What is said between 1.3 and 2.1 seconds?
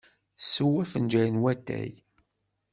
n watay.